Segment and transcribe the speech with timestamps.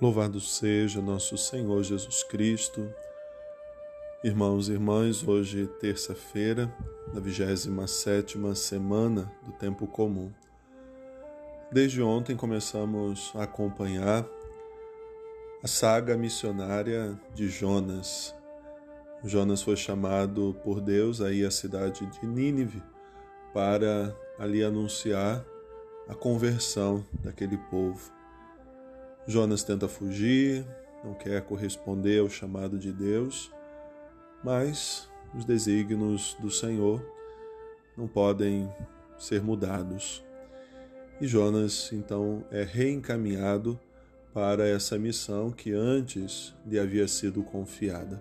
[0.00, 2.92] Louvado seja nosso Senhor Jesus Cristo.
[4.24, 6.66] Irmãos e irmãs, hoje terça-feira,
[7.12, 10.32] da 27 semana do tempo comum.
[11.70, 14.26] Desde ontem começamos a acompanhar
[15.62, 18.34] a saga missionária de Jonas.
[19.22, 22.82] Jonas foi chamado por Deus aí à cidade de Nínive
[23.52, 25.44] para ali anunciar
[26.08, 28.12] a conversão daquele povo.
[29.26, 30.66] Jonas tenta fugir,
[31.02, 33.50] não quer corresponder ao chamado de Deus,
[34.42, 37.04] mas os desígnios do Senhor
[37.96, 38.70] não podem
[39.18, 40.22] ser mudados.
[41.20, 43.80] E Jonas então é reencaminhado
[44.32, 48.20] para essa missão que antes lhe havia sido confiada.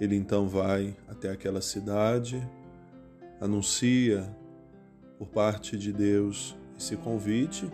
[0.00, 2.46] Ele então vai até aquela cidade,
[3.40, 4.32] anuncia
[5.18, 7.68] por parte de Deus esse convite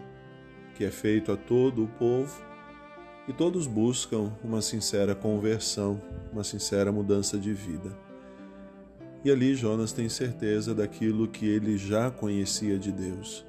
[0.74, 2.42] que é feito a todo o povo,
[3.27, 6.01] e todos buscam uma sincera conversão,
[6.32, 7.96] uma sincera mudança de vida.
[9.24, 13.46] E ali Jonas tem certeza daquilo que ele já conhecia de Deus: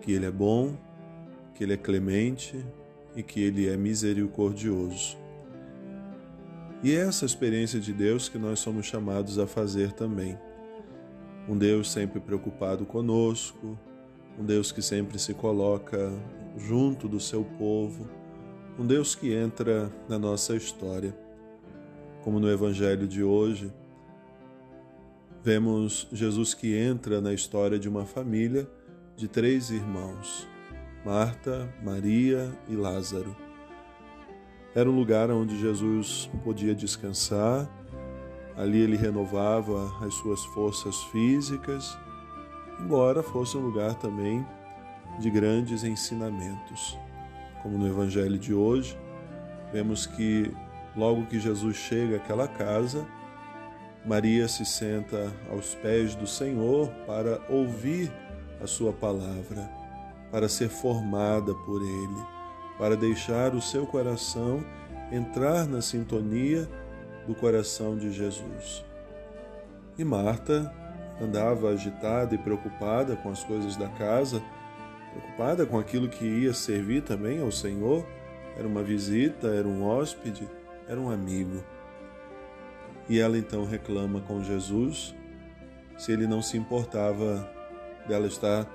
[0.00, 0.76] que ele é bom,
[1.54, 2.64] que ele é clemente
[3.16, 5.18] e que ele é misericordioso.
[6.82, 10.38] E é essa experiência de Deus que nós somos chamados a fazer também.
[11.48, 13.78] Um Deus sempre preocupado conosco,
[14.38, 16.12] um Deus que sempre se coloca
[16.56, 18.08] junto do seu povo,
[18.78, 21.16] um Deus que entra na nossa história.
[22.22, 23.72] Como no Evangelho de hoje,
[25.42, 28.68] vemos Jesus que entra na história de uma família
[29.16, 30.48] de três irmãos:
[31.04, 33.36] Marta, Maria e Lázaro.
[34.74, 37.70] Era um lugar onde Jesus podia descansar,
[38.56, 41.96] ali ele renovava as suas forças físicas
[42.80, 44.46] embora fosse um lugar também
[45.18, 46.98] de grandes ensinamentos.
[47.62, 48.98] Como no Evangelho de hoje,
[49.72, 50.54] vemos que
[50.96, 53.06] logo que Jesus chega àquela casa,
[54.04, 58.12] Maria se senta aos pés do Senhor para ouvir
[58.62, 59.70] a sua palavra,
[60.30, 62.26] para ser formada por Ele,
[62.78, 64.64] para deixar o seu coração
[65.10, 66.68] entrar na sintonia
[67.26, 68.84] do coração de Jesus.
[69.96, 70.72] E Marta
[71.20, 74.42] andava agitada e preocupada com as coisas da casa,
[75.12, 78.06] preocupada com aquilo que ia servir também ao Senhor.
[78.56, 80.48] Era uma visita, era um hóspede,
[80.88, 81.62] era um amigo.
[83.08, 85.14] E ela então reclama com Jesus
[85.96, 87.48] se ele não se importava
[88.06, 88.66] dela estar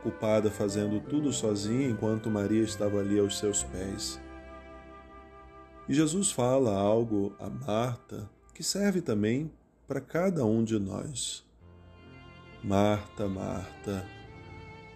[0.00, 4.20] ocupada fazendo tudo sozinha enquanto Maria estava ali aos seus pés.
[5.88, 9.50] E Jesus fala algo a Marta que serve também
[9.86, 11.44] para cada um de nós.
[12.64, 14.08] Marta, Marta,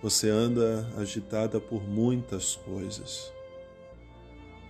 [0.02, 3.30] você anda agitada por muitas coisas.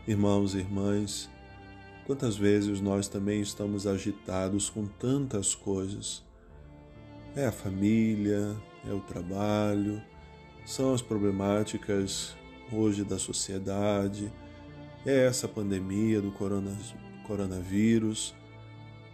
[0.05, 1.31] Irmãos e irmãs,
[2.09, 6.25] quantas vezes nós também estamos agitados com tantas coisas?
[7.37, 10.03] É a família, é o trabalho,
[10.67, 12.37] são as problemáticas
[12.73, 14.33] hoje da sociedade,
[15.07, 16.33] é essa pandemia do
[17.25, 18.35] coronavírus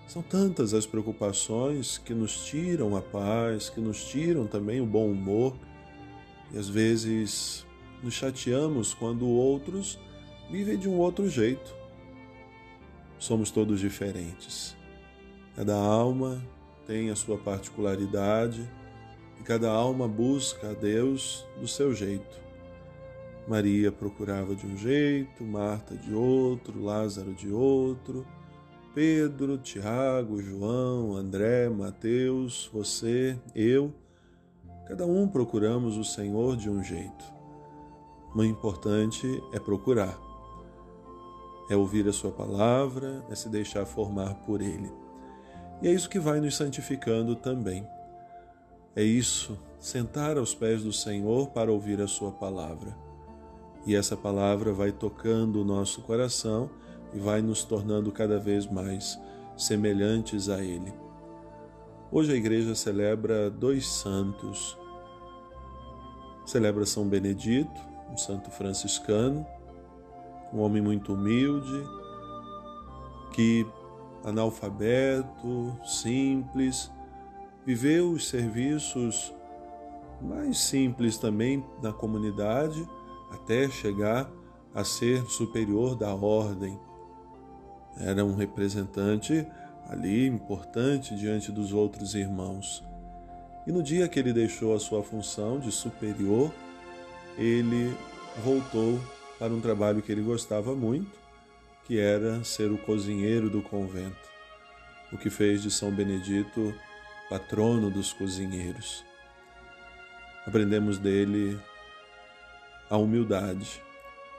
[0.06, 5.10] são tantas as preocupações que nos tiram a paz, que nos tiram também o bom
[5.10, 5.56] humor,
[6.52, 7.66] e às vezes
[8.02, 9.98] nos chateamos quando outros
[10.50, 11.74] vivem de um outro jeito.
[13.18, 14.76] Somos todos diferentes.
[15.56, 16.42] Cada alma
[16.86, 18.68] tem a sua particularidade
[19.40, 22.44] e cada alma busca a Deus do seu jeito.
[23.48, 28.26] Maria procurava de um jeito, Marta de outro, Lázaro de outro.
[28.94, 33.92] Pedro, Tiago, João, André, Mateus, você, eu,
[34.86, 37.24] cada um procuramos o Senhor de um jeito.
[38.32, 40.16] O importante é procurar,
[41.68, 44.92] é ouvir a Sua palavra, é se deixar formar por Ele.
[45.82, 47.84] E é isso que vai nos santificando também.
[48.94, 52.96] É isso, sentar aos pés do Senhor para ouvir a Sua palavra.
[53.84, 56.70] E essa palavra vai tocando o nosso coração
[57.14, 59.18] e vai nos tornando cada vez mais
[59.56, 60.92] semelhantes a Ele.
[62.10, 64.76] Hoje a igreja celebra dois santos.
[66.44, 67.80] Celebra São Benedito,
[68.12, 69.46] um santo franciscano,
[70.52, 71.84] um homem muito humilde,
[73.32, 73.66] que,
[74.22, 76.90] analfabeto, simples,
[77.64, 79.34] viveu os serviços
[80.20, 82.86] mais simples também na comunidade
[83.30, 84.30] até chegar
[84.74, 86.78] a ser superior da ordem
[87.98, 89.46] era um representante
[89.88, 92.84] ali importante diante dos outros irmãos.
[93.66, 96.52] E no dia que ele deixou a sua função de superior,
[97.38, 97.94] ele
[98.42, 99.00] voltou
[99.38, 101.18] para um trabalho que ele gostava muito,
[101.84, 104.28] que era ser o cozinheiro do convento,
[105.12, 106.74] o que fez de São Benedito
[107.28, 109.04] patrono dos cozinheiros.
[110.46, 111.58] Aprendemos dele
[112.90, 113.82] a humildade.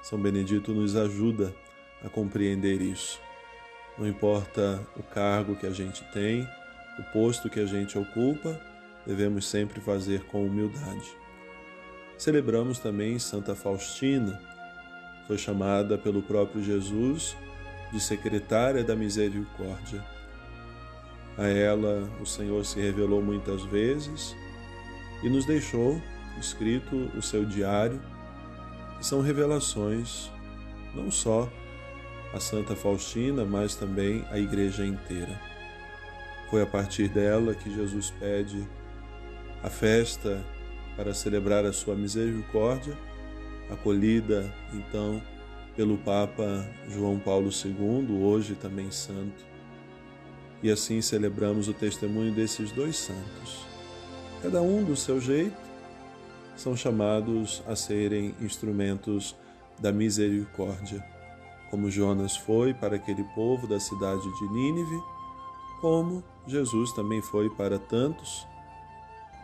[0.03, 1.53] São Benedito nos ajuda
[2.03, 3.24] a compreender isso.
[3.97, 6.47] Não importa o cargo que a gente tem,
[6.99, 8.59] o posto que a gente ocupa,
[9.05, 11.15] devemos sempre fazer com humildade.
[12.17, 14.41] Celebramos também Santa Faustina,
[15.27, 17.35] foi chamada pelo próprio Jesus
[17.91, 20.03] de secretária da misericórdia.
[21.37, 24.35] A ela o Senhor se revelou muitas vezes
[25.23, 26.01] e nos deixou
[26.39, 28.01] escrito o seu diário,
[28.97, 30.29] que são revelações
[30.93, 31.49] não só
[32.35, 35.39] a Santa Faustina, mas também a igreja inteira.
[36.49, 38.67] Foi a partir dela que Jesus pede
[39.63, 40.43] a festa
[40.97, 42.97] para celebrar a sua misericórdia,
[43.71, 45.21] acolhida então
[45.77, 49.45] pelo Papa João Paulo II, hoje também santo.
[50.61, 53.65] E assim celebramos o testemunho desses dois santos.
[54.41, 55.65] Cada um do seu jeito,
[56.57, 59.35] são chamados a serem instrumentos
[59.79, 61.14] da misericórdia,
[61.69, 65.01] como Jonas foi para aquele povo da cidade de Nínive,
[65.81, 68.47] como Jesus também foi para tantos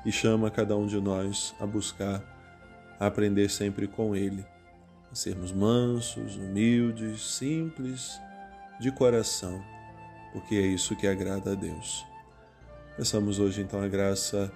[0.06, 2.24] e chama cada um de nós a buscar,
[3.00, 4.46] a aprender sempre com Ele,
[5.12, 8.20] a sermos mansos, humildes, simples,
[8.80, 9.64] de coração,
[10.34, 12.06] porque é isso que agrada a Deus.
[12.98, 14.52] Peçamos hoje então a graça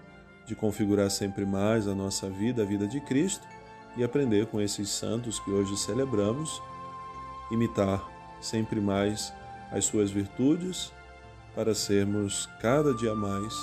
[0.45, 3.45] de configurar sempre mais a nossa vida, a vida de Cristo,
[3.97, 6.61] e aprender com esses santos que hoje celebramos,
[7.51, 8.03] imitar
[8.39, 9.33] sempre mais
[9.71, 10.93] as suas virtudes,
[11.55, 13.53] para sermos cada dia mais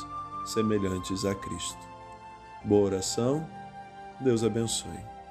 [0.44, 1.88] semelhantes a Cristo.
[2.64, 3.46] Boa oração,
[4.20, 5.21] Deus abençoe.